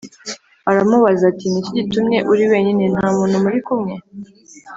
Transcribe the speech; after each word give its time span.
aramubaza 0.69 1.23
ati 1.31 1.45
“Ni 1.51 1.57
iki 1.61 1.71
gitumye 1.77 2.17
uri 2.31 2.43
wenyine, 2.51 2.83
nta 2.93 3.07
muntu 3.15 3.35
muri 3.43 3.59
kumwe?” 3.65 3.95